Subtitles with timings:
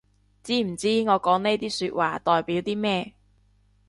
[0.41, 3.13] 知唔知我講呢啲說話代表啲咩